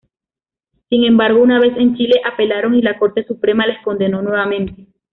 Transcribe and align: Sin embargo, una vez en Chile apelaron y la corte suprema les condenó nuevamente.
Sin 0.89 1.03
embargo, 1.03 1.43
una 1.43 1.59
vez 1.59 1.77
en 1.77 1.95
Chile 1.95 2.21
apelaron 2.25 2.73
y 2.73 2.81
la 2.81 2.97
corte 2.97 3.23
suprema 3.23 3.67
les 3.67 3.79
condenó 3.83 4.23
nuevamente. 4.23 4.87